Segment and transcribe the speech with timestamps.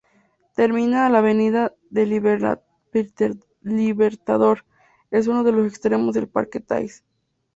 [0.55, 4.65] Termina en la Avenida del Libertador,
[5.11, 7.03] en uno de los extremos del Parque Thays.